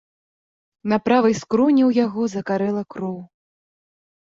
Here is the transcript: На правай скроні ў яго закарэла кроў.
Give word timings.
На 0.93 0.97
правай 1.09 1.37
скроні 1.43 1.83
ў 1.89 2.03
яго 2.05 2.21
закарэла 2.35 2.83
кроў. 2.97 3.17